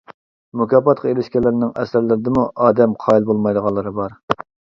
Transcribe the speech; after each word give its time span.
مۇكاپاتقا 0.61 1.09
ئېرىشكەنلەرنىڭ 1.11 1.73
ئەسەرلىرىدىمۇ 1.83 2.47
ئادەم 2.65 2.97
قايىل 3.05 3.29
بولمايدىغانلىرى 3.29 3.95
بار. 4.01 4.19